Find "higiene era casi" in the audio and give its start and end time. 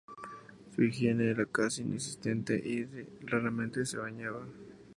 0.81-1.83